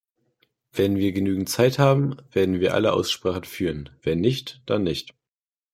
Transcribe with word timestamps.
Wenn 0.73 0.97
wir 0.97 1.11
genügend 1.11 1.47
Zeit 1.47 1.77
haben, 1.77 2.17
werden 2.31 2.59
wir 2.59 2.73
alle 2.73 2.91
Aussprachen 2.93 3.43
führen, 3.43 3.91
wenn 4.01 4.19
nicht, 4.19 4.63
dann 4.65 4.81
nicht. 4.81 5.13